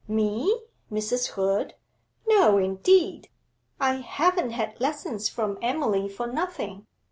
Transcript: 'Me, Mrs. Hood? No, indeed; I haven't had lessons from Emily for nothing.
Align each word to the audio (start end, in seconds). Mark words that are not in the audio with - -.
'Me, 0.07 0.59
Mrs. 0.91 1.27
Hood? 1.33 1.75
No, 2.27 2.57
indeed; 2.57 3.29
I 3.79 3.97
haven't 3.97 4.49
had 4.49 4.81
lessons 4.81 5.29
from 5.29 5.59
Emily 5.61 6.09
for 6.09 6.25
nothing. 6.25 6.87